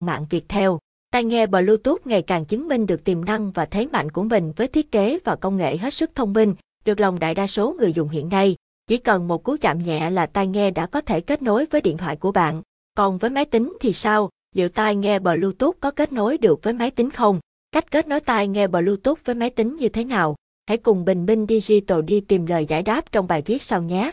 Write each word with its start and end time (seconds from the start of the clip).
mạng 0.00 0.26
Viettel. 0.30 0.70
Tai 1.10 1.24
nghe 1.24 1.46
Bluetooth 1.46 2.06
ngày 2.06 2.22
càng 2.22 2.44
chứng 2.44 2.68
minh 2.68 2.86
được 2.86 3.04
tiềm 3.04 3.24
năng 3.24 3.50
và 3.50 3.64
thế 3.64 3.86
mạnh 3.86 4.10
của 4.10 4.22
mình 4.22 4.52
với 4.56 4.68
thiết 4.68 4.92
kế 4.92 5.18
và 5.24 5.36
công 5.36 5.56
nghệ 5.56 5.76
hết 5.76 5.94
sức 5.94 6.10
thông 6.14 6.32
minh, 6.32 6.54
được 6.84 7.00
lòng 7.00 7.18
đại 7.18 7.34
đa 7.34 7.46
số 7.46 7.72
người 7.78 7.92
dùng 7.92 8.08
hiện 8.08 8.28
nay. 8.28 8.56
Chỉ 8.86 8.96
cần 8.96 9.28
một 9.28 9.44
cú 9.44 9.56
chạm 9.60 9.82
nhẹ 9.82 10.10
là 10.10 10.26
tai 10.26 10.46
nghe 10.46 10.70
đã 10.70 10.86
có 10.86 11.00
thể 11.00 11.20
kết 11.20 11.42
nối 11.42 11.66
với 11.70 11.80
điện 11.80 11.96
thoại 11.96 12.16
của 12.16 12.32
bạn. 12.32 12.62
Còn 12.96 13.18
với 13.18 13.30
máy 13.30 13.44
tính 13.44 13.76
thì 13.80 13.92
sao? 13.92 14.30
Liệu 14.54 14.68
tai 14.68 14.96
nghe 14.96 15.18
Bluetooth 15.18 15.76
có 15.80 15.90
kết 15.90 16.12
nối 16.12 16.38
được 16.38 16.62
với 16.62 16.72
máy 16.72 16.90
tính 16.90 17.10
không? 17.10 17.40
Cách 17.72 17.90
kết 17.90 18.08
nối 18.08 18.20
tai 18.20 18.48
nghe 18.48 18.66
Bluetooth 18.66 19.18
với 19.24 19.34
máy 19.34 19.50
tính 19.50 19.76
như 19.76 19.88
thế 19.88 20.04
nào? 20.04 20.36
Hãy 20.66 20.76
cùng 20.76 21.04
Bình 21.04 21.26
Minh 21.26 21.46
Digital 21.48 22.02
đi 22.02 22.20
tìm 22.20 22.46
lời 22.46 22.66
giải 22.66 22.82
đáp 22.82 23.12
trong 23.12 23.26
bài 23.26 23.42
viết 23.46 23.62
sau 23.62 23.82
nhé. 23.82 24.12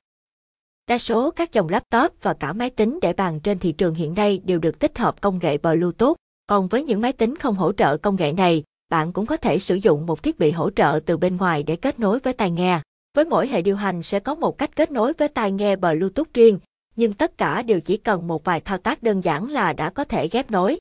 Đa 0.89 0.97
số 0.97 1.31
các 1.31 1.53
dòng 1.53 1.69
laptop 1.69 2.13
và 2.21 2.33
cả 2.33 2.53
máy 2.53 2.69
tính 2.69 2.99
để 3.01 3.13
bàn 3.13 3.39
trên 3.39 3.59
thị 3.59 3.71
trường 3.71 3.95
hiện 3.95 4.13
nay 4.13 4.41
đều 4.43 4.59
được 4.59 4.79
tích 4.79 4.97
hợp 4.97 5.21
công 5.21 5.39
nghệ 5.41 5.57
Bluetooth. 5.57 6.15
Còn 6.47 6.67
với 6.67 6.83
những 6.83 7.01
máy 7.01 7.13
tính 7.13 7.35
không 7.35 7.55
hỗ 7.55 7.73
trợ 7.73 7.97
công 7.97 8.15
nghệ 8.15 8.31
này, 8.31 8.63
bạn 8.89 9.13
cũng 9.13 9.25
có 9.25 9.37
thể 9.37 9.59
sử 9.59 9.75
dụng 9.75 10.05
một 10.05 10.23
thiết 10.23 10.39
bị 10.39 10.51
hỗ 10.51 10.69
trợ 10.69 10.99
từ 11.05 11.17
bên 11.17 11.37
ngoài 11.37 11.63
để 11.63 11.75
kết 11.75 11.99
nối 11.99 12.19
với 12.19 12.33
tai 12.33 12.51
nghe. 12.51 12.79
Với 13.15 13.25
mỗi 13.25 13.47
hệ 13.47 13.61
điều 13.61 13.75
hành 13.75 14.03
sẽ 14.03 14.19
có 14.19 14.35
một 14.35 14.57
cách 14.57 14.75
kết 14.75 14.91
nối 14.91 15.13
với 15.13 15.27
tai 15.27 15.51
nghe 15.51 15.75
Bluetooth 15.75 16.33
riêng, 16.33 16.59
nhưng 16.95 17.13
tất 17.13 17.37
cả 17.37 17.61
đều 17.61 17.79
chỉ 17.79 17.97
cần 17.97 18.27
một 18.27 18.43
vài 18.43 18.59
thao 18.59 18.77
tác 18.77 19.03
đơn 19.03 19.21
giản 19.23 19.49
là 19.49 19.73
đã 19.73 19.89
có 19.89 20.03
thể 20.03 20.27
ghép 20.27 20.51
nối. 20.51 20.79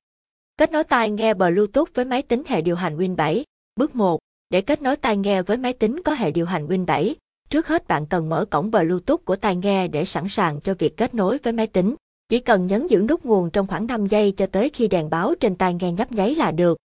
Kết 0.57 0.73
nối 0.73 0.85
tai 0.85 1.11
nghe 1.11 1.35
Bluetooth 1.35 1.95
với 1.95 2.05
máy 2.05 2.23
tính 2.23 2.43
hệ 2.47 2.61
điều 2.61 2.77
hành 2.77 2.99
Win 2.99 3.17
7. 3.17 3.45
Bước 3.77 3.97
1. 3.97 4.21
Để 4.51 4.61
kết 4.61 4.83
nối 4.83 4.97
tai 4.97 5.17
nghe 5.17 5.43
với 5.43 5.57
máy 5.57 5.73
tính 5.73 6.03
có 6.03 6.15
hệ 6.15 6.31
điều 6.31 6.47
hành 6.47 6.67
Win 6.67 6.87
7, 6.87 7.15
trước 7.53 7.69
hết, 7.69 7.89
bạn 7.89 8.07
cần 8.07 8.29
mở 8.29 8.45
cổng 8.45 8.71
Bluetooth 8.71 9.25
của 9.25 9.37
tai 9.37 9.57
nghe 9.57 9.89
để 9.89 10.05
sẵn 10.05 10.29
sàng 10.29 10.61
cho 10.61 10.75
việc 10.75 10.97
kết 10.97 11.15
nối 11.15 11.39
với 11.39 11.53
máy 11.53 11.67
tính. 11.67 11.95
Chỉ 12.29 12.39
cần 12.39 12.67
nhấn 12.67 12.87
giữ 12.87 12.99
nút 13.09 13.25
nguồn 13.25 13.51
trong 13.51 13.67
khoảng 13.67 13.87
5 13.87 14.07
giây 14.07 14.33
cho 14.37 14.47
tới 14.47 14.69
khi 14.69 14.89
đèn 14.89 15.11
báo 15.11 15.35
trên 15.41 15.57
tai 15.57 15.75
nghe 15.75 15.93
nhấp 15.93 16.13
nháy 16.13 16.35
là 16.35 16.51
được. 16.51 16.79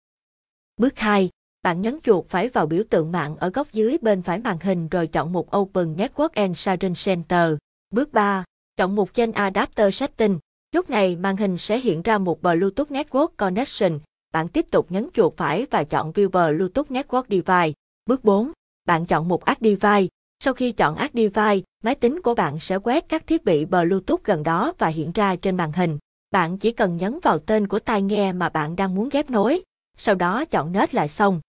Bước 0.77 0.99
2. 0.99 1.29
Bạn 1.63 1.81
nhấn 1.81 1.99
chuột 2.03 2.25
phải 2.27 2.49
vào 2.49 2.65
biểu 2.65 2.83
tượng 2.89 3.11
mạng 3.11 3.35
ở 3.37 3.49
góc 3.49 3.71
dưới 3.71 3.97
bên 4.01 4.21
phải 4.21 4.39
màn 4.39 4.57
hình 4.59 4.87
rồi 4.87 5.07
chọn 5.07 5.33
mục 5.33 5.57
Open 5.57 5.95
Network 5.95 6.29
and 6.33 6.57
Sharing 6.57 6.93
Center. 7.05 7.53
Bước 7.91 8.13
3. 8.13 8.43
Chọn 8.77 8.95
mục 8.95 9.13
trên 9.13 9.31
Adapter 9.31 9.95
Setting. 9.95 10.39
Lúc 10.71 10.89
này, 10.89 11.15
màn 11.15 11.37
hình 11.37 11.57
sẽ 11.57 11.79
hiện 11.79 12.01
ra 12.01 12.17
một 12.17 12.41
Bluetooth 12.41 12.91
Network 12.91 13.27
Connection. 13.37 13.99
Bạn 14.33 14.47
tiếp 14.47 14.65
tục 14.71 14.91
nhấn 14.91 15.09
chuột 15.13 15.37
phải 15.37 15.65
và 15.71 15.83
chọn 15.83 16.11
View 16.11 16.29
Bluetooth 16.29 16.91
Network 16.91 17.23
Device. 17.29 17.73
Bước 18.05 18.23
4. 18.23 18.51
Bạn 18.85 19.05
chọn 19.05 19.27
mục 19.27 19.45
Add 19.45 19.61
Device. 19.61 20.14
Sau 20.39 20.53
khi 20.53 20.71
chọn 20.71 20.95
Add 20.95 21.13
Device, 21.13 21.65
máy 21.83 21.95
tính 21.95 22.21
của 22.21 22.35
bạn 22.35 22.59
sẽ 22.59 22.77
quét 22.77 23.09
các 23.09 23.27
thiết 23.27 23.45
bị 23.45 23.65
Bluetooth 23.65 24.23
gần 24.23 24.43
đó 24.43 24.73
và 24.77 24.87
hiện 24.87 25.11
ra 25.11 25.35
trên 25.35 25.57
màn 25.57 25.71
hình. 25.71 25.97
Bạn 26.31 26.57
chỉ 26.57 26.71
cần 26.71 26.97
nhấn 26.97 27.19
vào 27.23 27.39
tên 27.39 27.67
của 27.67 27.79
tai 27.79 28.01
nghe 28.01 28.33
mà 28.33 28.49
bạn 28.49 28.75
đang 28.75 28.95
muốn 28.95 29.09
ghép 29.09 29.29
nối, 29.29 29.61
sau 29.97 30.15
đó 30.15 30.45
chọn 30.45 30.71
nết 30.71 30.93
lại 30.93 31.07
xong. 31.07 31.41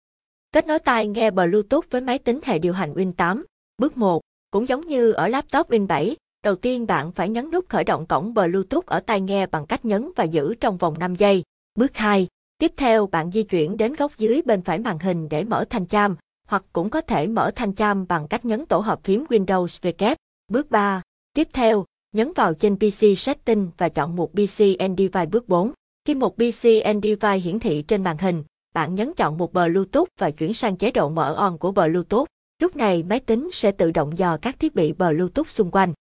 Kết 0.53 0.67
nối 0.67 0.79
tai 0.79 1.07
nghe 1.07 1.31
Bluetooth 1.31 1.91
với 1.91 2.01
máy 2.01 2.19
tính 2.19 2.41
hệ 2.45 2.59
điều 2.59 2.73
hành 2.73 2.95
Win 2.95 3.13
8. 3.13 3.45
Bước 3.79 3.97
1. 3.97 4.21
Cũng 4.51 4.69
giống 4.69 4.87
như 4.87 5.13
ở 5.13 5.29
laptop 5.29 5.71
Win 5.71 5.87
7, 5.87 6.17
đầu 6.45 6.57
tiên 6.57 6.87
bạn 6.87 7.13
phải 7.13 7.29
nhấn 7.29 7.51
nút 7.51 7.69
khởi 7.69 7.85
động 7.85 8.07
cổng 8.07 8.35
Bluetooth 8.35 8.87
ở 8.87 9.01
tai 9.01 9.21
nghe 9.21 9.47
bằng 9.47 9.67
cách 9.67 9.85
nhấn 9.85 10.11
và 10.17 10.25
giữ 10.25 10.55
trong 10.55 10.77
vòng 10.77 10.99
5 10.99 11.15
giây. 11.15 11.43
Bước 11.75 11.97
2. 11.97 12.27
Tiếp 12.59 12.73
theo 12.77 13.07
bạn 13.07 13.31
di 13.31 13.43
chuyển 13.43 13.77
đến 13.77 13.95
góc 13.95 14.13
dưới 14.17 14.43
bên 14.43 14.63
phải 14.63 14.79
màn 14.79 14.99
hình 14.99 15.29
để 15.29 15.45
mở 15.45 15.65
thanh 15.71 15.87
cham, 15.87 16.17
hoặc 16.47 16.65
cũng 16.73 16.91
có 16.91 17.01
thể 17.01 17.27
mở 17.27 17.51
thanh 17.57 17.75
cham 17.75 18.07
bằng 18.07 18.29
cách 18.29 18.45
nhấn 18.45 18.67
tổ 18.67 18.79
hợp 18.79 19.05
phím 19.05 19.25
Windows 19.25 19.67
W. 19.67 20.15
Bước 20.49 20.71
3. 20.71 21.03
Tiếp 21.35 21.49
theo, 21.53 21.85
nhấn 22.13 22.33
vào 22.33 22.55
trên 22.55 22.77
PC 22.77 23.19
Setting 23.19 23.71
và 23.79 23.89
chọn 23.89 24.17
mục 24.17 24.33
PC 24.33 24.79
and 24.79 24.99
Device 24.99 25.27
bước 25.27 25.49
4. 25.49 25.73
Khi 26.05 26.15
một 26.15 26.37
PC 26.37 26.65
and 26.85 27.05
Device 27.05 27.39
hiển 27.39 27.59
thị 27.59 27.83
trên 27.89 28.05
màn 28.05 28.19
hình, 28.19 28.45
bạn 28.75 28.95
nhấn 28.95 29.13
chọn 29.17 29.39
mục 29.39 29.53
Bluetooth 29.53 30.09
và 30.19 30.31
chuyển 30.31 30.55
sang 30.55 30.77
chế 30.77 30.91
độ 30.91 31.09
mở 31.09 31.35
on 31.35 31.59
của 31.59 31.73
Bluetooth. 31.73 32.27
Lúc 32.63 32.77
này 32.77 33.03
máy 33.03 33.21
tính 33.21 33.51
sẽ 33.53 33.73
tự 33.73 33.91
động 33.91 34.19
dò 34.19 34.37
các 34.37 34.61
thiết 34.61 34.75
bị 34.75 34.93
Bluetooth 34.93 35.49
xung 35.49 35.71
quanh. 35.71 35.93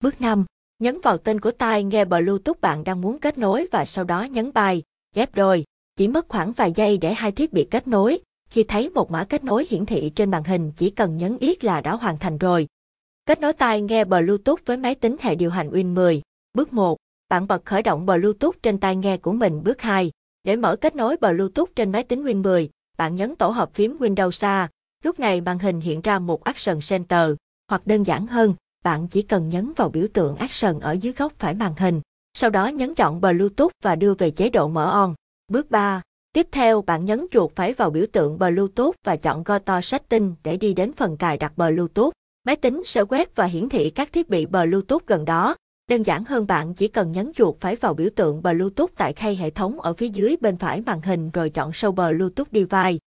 Bước 0.00 0.20
5. 0.20 0.44
Nhấn 0.78 1.00
vào 1.00 1.18
tên 1.18 1.40
của 1.40 1.50
tai 1.50 1.84
nghe 1.84 2.04
Bluetooth 2.04 2.60
bạn 2.60 2.84
đang 2.84 3.00
muốn 3.00 3.18
kết 3.18 3.38
nối 3.38 3.66
và 3.72 3.84
sau 3.84 4.04
đó 4.04 4.22
nhấn 4.22 4.52
bài, 4.52 4.82
ghép 5.14 5.34
đôi. 5.34 5.64
Chỉ 5.96 6.08
mất 6.08 6.28
khoảng 6.28 6.52
vài 6.52 6.72
giây 6.72 6.98
để 6.98 7.14
hai 7.14 7.32
thiết 7.32 7.52
bị 7.52 7.66
kết 7.70 7.88
nối. 7.88 8.18
Khi 8.54 8.64
thấy 8.64 8.90
một 8.90 9.10
mã 9.10 9.24
kết 9.24 9.44
nối 9.44 9.66
hiển 9.70 9.86
thị 9.86 10.12
trên 10.16 10.30
màn 10.30 10.44
hình 10.44 10.72
chỉ 10.76 10.90
cần 10.90 11.16
nhấn 11.16 11.38
yết 11.38 11.64
là 11.64 11.80
đã 11.80 11.92
hoàn 11.92 12.18
thành 12.18 12.38
rồi. 12.38 12.66
Kết 13.26 13.40
nối 13.40 13.52
tai 13.52 13.80
nghe 13.80 14.04
Bluetooth 14.04 14.58
với 14.66 14.76
máy 14.76 14.94
tính 14.94 15.16
hệ 15.20 15.34
điều 15.34 15.50
hành 15.50 15.70
Win 15.70 15.94
10. 15.94 16.22
Bước 16.54 16.72
1. 16.72 16.96
Bạn 17.28 17.46
bật 17.46 17.64
khởi 17.64 17.82
động 17.82 18.06
Bluetooth 18.06 18.62
trên 18.62 18.78
tai 18.78 18.96
nghe 18.96 19.16
của 19.16 19.32
mình. 19.32 19.62
Bước 19.64 19.82
2. 19.82 20.10
Để 20.44 20.56
mở 20.56 20.76
kết 20.76 20.96
nối 20.96 21.16
Bluetooth 21.16 21.68
trên 21.76 21.92
máy 21.92 22.02
tính 22.02 22.24
Win 22.24 22.42
10, 22.42 22.70
bạn 22.98 23.16
nhấn 23.16 23.36
tổ 23.36 23.48
hợp 23.48 23.74
phím 23.74 23.96
Windows 23.98 24.46
A. 24.46 24.68
Lúc 25.04 25.20
này 25.20 25.40
màn 25.40 25.58
hình 25.58 25.80
hiện 25.80 26.00
ra 26.00 26.18
một 26.18 26.44
Action 26.44 26.78
Center. 26.88 27.30
Hoặc 27.68 27.86
đơn 27.86 28.02
giản 28.02 28.26
hơn, 28.26 28.54
bạn 28.84 29.08
chỉ 29.08 29.22
cần 29.22 29.48
nhấn 29.48 29.72
vào 29.76 29.88
biểu 29.88 30.06
tượng 30.12 30.36
Action 30.36 30.80
ở 30.80 30.92
dưới 30.92 31.12
góc 31.12 31.32
phải 31.38 31.54
màn 31.54 31.74
hình. 31.78 32.00
Sau 32.34 32.50
đó 32.50 32.66
nhấn 32.66 32.94
chọn 32.94 33.20
Bluetooth 33.20 33.72
và 33.82 33.96
đưa 33.96 34.14
về 34.14 34.30
chế 34.30 34.50
độ 34.50 34.68
mở 34.68 34.90
on. 34.90 35.14
Bước 35.48 35.70
3. 35.70 36.02
Tiếp 36.34 36.48
theo 36.52 36.82
bạn 36.82 37.04
nhấn 37.04 37.26
chuột 37.30 37.50
phải 37.54 37.72
vào 37.72 37.90
biểu 37.90 38.06
tượng 38.12 38.38
Bluetooth 38.38 38.94
và 39.04 39.16
chọn 39.16 39.42
Go 39.44 39.58
to 39.58 39.80
Setting 39.80 40.34
để 40.44 40.56
đi 40.56 40.74
đến 40.74 40.92
phần 40.92 41.16
cài 41.16 41.38
đặt 41.38 41.52
Bluetooth. 41.56 42.12
Máy 42.44 42.56
tính 42.56 42.82
sẽ 42.86 43.04
quét 43.04 43.36
và 43.36 43.44
hiển 43.44 43.68
thị 43.68 43.90
các 43.90 44.12
thiết 44.12 44.28
bị 44.28 44.46
Bluetooth 44.46 45.06
gần 45.06 45.24
đó. 45.24 45.56
Đơn 45.90 46.02
giản 46.02 46.24
hơn 46.24 46.46
bạn 46.46 46.74
chỉ 46.74 46.88
cần 46.88 47.12
nhấn 47.12 47.32
chuột 47.32 47.54
phải 47.60 47.76
vào 47.76 47.94
biểu 47.94 48.08
tượng 48.16 48.42
Bluetooth 48.42 48.90
tại 48.96 49.12
khay 49.12 49.36
hệ 49.36 49.50
thống 49.50 49.80
ở 49.80 49.94
phía 49.94 50.08
dưới 50.08 50.36
bên 50.40 50.56
phải 50.56 50.80
màn 50.80 51.00
hình 51.02 51.30
rồi 51.30 51.50
chọn 51.50 51.70
Show 51.70 51.92
Bluetooth 51.92 52.48
Device. 52.52 52.98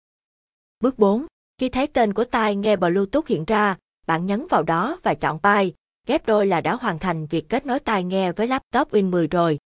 Bước 0.80 1.00
4. 1.00 1.26
Khi 1.58 1.70
thấy 1.70 1.88
tên 1.88 2.14
của 2.14 2.24
tai 2.24 2.56
nghe 2.56 2.76
Bluetooth 2.76 3.28
hiện 3.28 3.46
ra, 3.46 3.78
bạn 4.08 4.26
nhấn 4.26 4.48
vào 4.50 4.64
đó 4.64 5.00
và 5.04 5.14
chọn 5.14 5.40
Pi. 5.40 5.74
Ghép 6.08 6.26
đôi 6.26 6.48
là 6.48 6.62
đã 6.62 6.76
hoàn 6.76 7.00
thành 7.00 7.26
việc 7.26 7.50
kết 7.50 7.66
nối 7.66 7.80
tai 7.80 8.04
nghe 8.04 8.32
với 8.32 8.48
laptop 8.48 8.92
Win 8.92 9.10
10 9.10 9.28
rồi. 9.28 9.58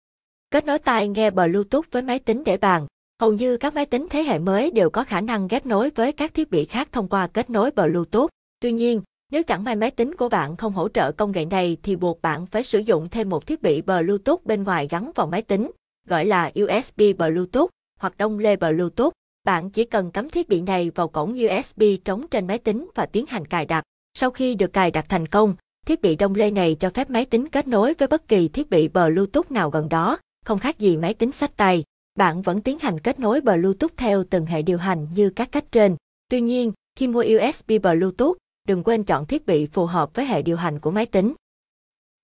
Kết 0.50 0.64
nối 0.64 0.78
tai 0.78 1.08
nghe 1.08 1.30
Bluetooth 1.30 1.90
với 1.90 2.02
máy 2.02 2.18
tính 2.18 2.44
để 2.44 2.56
bàn. 2.56 2.86
Hầu 3.20 3.32
như 3.32 3.56
các 3.56 3.74
máy 3.74 3.86
tính 3.86 4.06
thế 4.10 4.22
hệ 4.22 4.38
mới 4.38 4.70
đều 4.70 4.90
có 4.90 5.04
khả 5.04 5.20
năng 5.20 5.48
ghép 5.48 5.66
nối 5.66 5.90
với 5.90 6.12
các 6.12 6.34
thiết 6.34 6.50
bị 6.50 6.64
khác 6.64 6.88
thông 6.92 7.08
qua 7.08 7.26
kết 7.26 7.50
nối 7.50 7.70
Bluetooth. 7.70 8.28
Tuy 8.60 8.72
nhiên, 8.72 9.02
nếu 9.32 9.42
chẳng 9.42 9.64
may 9.64 9.76
máy 9.76 9.90
tính 9.90 10.14
của 10.14 10.28
bạn 10.28 10.56
không 10.56 10.72
hỗ 10.72 10.88
trợ 10.88 11.12
công 11.12 11.32
nghệ 11.32 11.44
này 11.44 11.76
thì 11.82 11.96
buộc 11.96 12.22
bạn 12.22 12.46
phải 12.46 12.62
sử 12.64 12.78
dụng 12.78 13.08
thêm 13.08 13.28
một 13.28 13.46
thiết 13.46 13.62
bị 13.62 13.82
Bluetooth 13.82 14.44
bên 14.44 14.64
ngoài 14.64 14.86
gắn 14.90 15.10
vào 15.14 15.26
máy 15.26 15.42
tính, 15.42 15.70
gọi 16.08 16.24
là 16.24 16.52
USB 16.62 17.00
Bluetooth 17.18 17.70
hoặc 18.00 18.16
đông 18.16 18.38
lê 18.38 18.56
Bluetooth. 18.56 19.12
Bạn 19.44 19.70
chỉ 19.70 19.84
cần 19.84 20.10
cắm 20.10 20.30
thiết 20.30 20.48
bị 20.48 20.60
này 20.60 20.90
vào 20.94 21.08
cổng 21.08 21.36
USB 21.46 21.82
trống 22.04 22.28
trên 22.28 22.46
máy 22.46 22.58
tính 22.58 22.90
và 22.94 23.06
tiến 23.06 23.26
hành 23.28 23.46
cài 23.46 23.66
đặt. 23.66 23.84
Sau 24.14 24.30
khi 24.30 24.54
được 24.54 24.72
cài 24.72 24.90
đặt 24.90 25.06
thành 25.08 25.26
công, 25.26 25.54
thiết 25.86 26.02
bị 26.02 26.16
đông 26.16 26.34
lê 26.34 26.50
này 26.50 26.76
cho 26.80 26.90
phép 26.90 27.10
máy 27.10 27.24
tính 27.24 27.48
kết 27.48 27.68
nối 27.68 27.94
với 27.94 28.08
bất 28.08 28.28
kỳ 28.28 28.48
thiết 28.48 28.70
bị 28.70 28.88
Bluetooth 28.88 29.50
nào 29.50 29.70
gần 29.70 29.88
đó, 29.88 30.18
không 30.44 30.58
khác 30.58 30.78
gì 30.78 30.96
máy 30.96 31.14
tính 31.14 31.32
sách 31.32 31.56
tay. 31.56 31.84
Bạn 32.20 32.42
vẫn 32.42 32.60
tiến 32.60 32.78
hành 32.78 33.00
kết 33.00 33.20
nối 33.20 33.40
Bluetooth 33.40 33.96
theo 33.96 34.24
từng 34.30 34.46
hệ 34.46 34.62
điều 34.62 34.78
hành 34.78 35.06
như 35.14 35.30
các 35.30 35.52
cách 35.52 35.64
trên. 35.72 35.96
Tuy 36.28 36.40
nhiên, 36.40 36.72
khi 36.98 37.08
mua 37.08 37.22
USB 37.22 37.72
Bluetooth, 37.82 38.36
đừng 38.68 38.82
quên 38.82 39.04
chọn 39.04 39.26
thiết 39.26 39.46
bị 39.46 39.66
phù 39.66 39.86
hợp 39.86 40.14
với 40.14 40.26
hệ 40.26 40.42
điều 40.42 40.56
hành 40.56 40.78
của 40.78 40.90
máy 40.90 41.06
tính. 41.06 41.34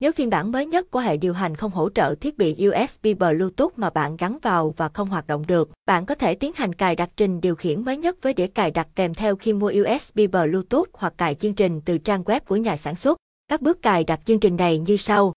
Nếu 0.00 0.12
phiên 0.12 0.30
bản 0.30 0.52
mới 0.52 0.66
nhất 0.66 0.90
của 0.90 1.00
hệ 1.00 1.16
điều 1.16 1.32
hành 1.32 1.54
không 1.56 1.70
hỗ 1.70 1.90
trợ 1.90 2.14
thiết 2.14 2.38
bị 2.38 2.68
USB 2.68 3.06
Bluetooth 3.18 3.72
mà 3.76 3.90
bạn 3.90 4.16
gắn 4.16 4.38
vào 4.42 4.74
và 4.76 4.88
không 4.88 5.08
hoạt 5.08 5.26
động 5.26 5.46
được, 5.46 5.70
bạn 5.86 6.06
có 6.06 6.14
thể 6.14 6.34
tiến 6.34 6.52
hành 6.54 6.72
cài 6.72 6.96
đặt 6.96 7.10
trình 7.16 7.40
điều 7.40 7.54
khiển 7.54 7.84
mới 7.84 7.96
nhất 7.96 8.16
với 8.22 8.34
đĩa 8.34 8.46
cài 8.46 8.70
đặt 8.70 8.88
kèm 8.94 9.14
theo 9.14 9.36
khi 9.36 9.52
mua 9.52 9.72
USB 9.80 10.20
Bluetooth 10.32 10.88
hoặc 10.92 11.14
cài 11.16 11.34
chương 11.34 11.54
trình 11.54 11.80
từ 11.84 11.98
trang 11.98 12.22
web 12.22 12.40
của 12.40 12.56
nhà 12.56 12.76
sản 12.76 12.96
xuất. 12.96 13.18
Các 13.48 13.62
bước 13.62 13.82
cài 13.82 14.04
đặt 14.04 14.20
chương 14.24 14.40
trình 14.40 14.56
này 14.56 14.78
như 14.78 14.96
sau. 14.96 15.32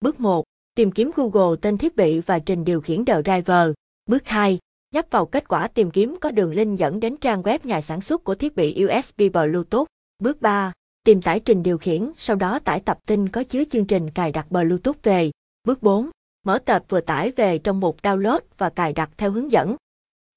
Bước 0.00 0.20
1. 0.20 0.44
Tìm 0.74 0.90
kiếm 0.90 1.10
Google 1.16 1.56
tên 1.62 1.78
thiết 1.78 1.96
bị 1.96 2.20
và 2.20 2.38
trình 2.38 2.64
điều 2.64 2.80
khiển 2.80 3.04
The 3.04 3.22
Driver. 3.22 3.70
Bước 4.06 4.26
2. 4.28 4.58
Nhấp 4.94 5.06
vào 5.10 5.26
kết 5.26 5.48
quả 5.48 5.68
tìm 5.68 5.90
kiếm 5.90 6.16
có 6.20 6.30
đường 6.30 6.52
link 6.52 6.78
dẫn 6.78 7.00
đến 7.00 7.16
trang 7.16 7.42
web 7.42 7.58
nhà 7.64 7.80
sản 7.80 8.00
xuất 8.00 8.24
của 8.24 8.34
thiết 8.34 8.56
bị 8.56 8.84
USB 8.84 9.22
Bluetooth. 9.32 9.86
Bước 10.18 10.40
3. 10.40 10.72
Tìm 11.04 11.22
tải 11.22 11.40
trình 11.40 11.62
điều 11.62 11.78
khiển, 11.78 12.10
sau 12.16 12.36
đó 12.36 12.58
tải 12.58 12.80
tập 12.80 12.98
tin 13.06 13.28
có 13.28 13.44
chứa 13.44 13.64
chương 13.64 13.84
trình 13.84 14.10
cài 14.10 14.32
đặt 14.32 14.50
Bluetooth 14.50 15.02
về. 15.02 15.30
Bước 15.64 15.82
4. 15.82 16.10
Mở 16.46 16.58
tập 16.58 16.84
vừa 16.88 17.00
tải 17.00 17.30
về 17.30 17.58
trong 17.58 17.80
mục 17.80 18.02
Download 18.02 18.40
và 18.58 18.70
cài 18.70 18.92
đặt 18.92 19.10
theo 19.16 19.30
hướng 19.30 19.52
dẫn. 19.52 19.76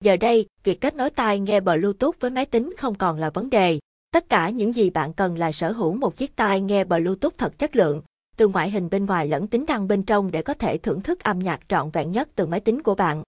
Giờ 0.04 0.18
đây, 0.18 0.46
việc 0.64 0.82
kết 0.82 0.96
nối 0.96 1.10
tai 1.10 1.40
nghe 1.40 1.60
Bluetooth 1.60 2.20
với 2.20 2.32
máy 2.32 2.46
tính 2.46 2.74
không 2.78 2.96
còn 2.96 3.20
là 3.20 3.30
vấn 3.30 3.50
đề. 3.50 3.80
Tất 4.12 4.30
cả 4.30 4.50
những 4.50 4.74
gì 4.74 4.90
bạn 4.90 5.14
cần 5.14 5.38
là 5.38 5.52
sở 5.52 5.72
hữu 5.72 5.94
một 5.94 6.16
chiếc 6.16 6.36
tai 6.36 6.62
nghe 6.62 6.84
Bluetooth 6.84 7.38
thật 7.38 7.60
chất 7.60 7.76
lượng, 7.76 8.02
từ 8.38 8.48
ngoại 8.48 8.70
hình 8.70 8.90
bên 8.90 9.06
ngoài 9.06 9.28
lẫn 9.28 9.48
tính 9.48 9.66
năng 9.68 9.88
bên 9.88 10.04
trong 10.04 10.32
để 10.32 10.42
có 10.42 10.54
thể 10.54 10.78
thưởng 10.78 11.02
thức 11.02 11.24
âm 11.24 11.40
nhạc 11.40 11.60
trọn 11.70 11.90
vẹn 11.90 12.12
nhất 12.12 12.30
từ 12.36 12.46
máy 12.46 12.60
tính 12.60 12.84
của 12.84 12.96
bạn. 12.96 13.24